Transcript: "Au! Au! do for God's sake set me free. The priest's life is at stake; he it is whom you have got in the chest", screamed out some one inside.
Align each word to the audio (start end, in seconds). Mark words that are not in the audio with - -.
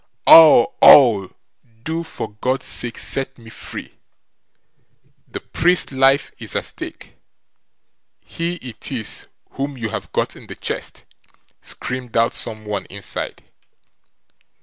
"Au! 0.25 0.73
Au! 0.81 1.29
do 1.83 2.03
for 2.03 2.31
God's 2.41 2.65
sake 2.65 2.97
set 2.97 3.37
me 3.37 3.51
free. 3.51 3.93
The 5.27 5.39
priest's 5.39 5.91
life 5.91 6.31
is 6.39 6.55
at 6.55 6.65
stake; 6.65 7.17
he 8.21 8.55
it 8.55 8.91
is 8.91 9.27
whom 9.51 9.77
you 9.77 9.89
have 9.89 10.11
got 10.11 10.35
in 10.35 10.47
the 10.47 10.55
chest", 10.55 11.05
screamed 11.61 12.17
out 12.17 12.33
some 12.33 12.65
one 12.65 12.85
inside. 12.85 13.43